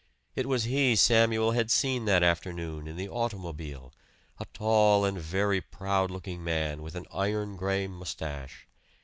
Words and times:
It 0.35 0.47
was 0.47 0.63
he 0.63 0.95
Samuel 0.95 1.51
had 1.51 1.69
seen 1.69 2.05
that 2.05 2.23
afternoon 2.23 2.87
in 2.87 2.95
the 2.95 3.07
automobile, 3.07 3.93
a 4.39 4.45
tall 4.45 5.05
and 5.05 5.15
very 5.19 5.61
proud 5.61 6.09
looking 6.09 6.43
man 6.43 6.81
with 6.81 6.95
an 6.95 7.05
iron 7.13 7.55
gray 7.55 7.85
mustache. 7.85 8.67